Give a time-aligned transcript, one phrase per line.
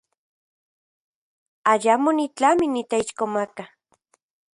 [1.71, 3.63] Ayamo nitlami niteixkomaka.